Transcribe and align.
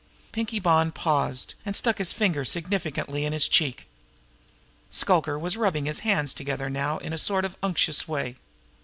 Pinkie 0.31 0.59
Bonn 0.59 0.91
paused, 0.93 1.53
and 1.63 1.75
stuck 1.75 1.99
his 1.99 2.11
tongue 2.11 2.43
significantly 2.43 3.23
in 3.23 3.33
his 3.33 3.47
cheek. 3.47 3.85
Shluker 4.91 5.37
was 5.39 5.57
rubbing 5.57 5.85
his 5.85 5.99
hands 5.99 6.33
together 6.33 6.71
now 6.71 6.97
in 6.97 7.13
a 7.13 7.19
sort 7.19 7.45
of 7.45 7.55
unctuous 7.61 8.07
way. 8.07 8.35